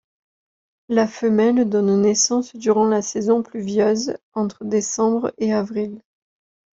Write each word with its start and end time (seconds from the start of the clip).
La 0.89 1.05
femelle 1.05 1.69
donne 1.69 2.01
naissance 2.01 2.55
durant 2.55 2.85
la 2.87 3.03
saison 3.03 3.43
pluvieuse, 3.43 4.17
entre 4.33 4.65
décembre 4.65 5.31
et 5.37 5.53
avril. 5.53 6.01